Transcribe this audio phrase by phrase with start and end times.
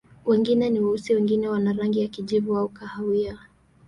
[0.25, 3.39] Wengine ni weusi, wengine wana rangi ya kijivu au kahawia.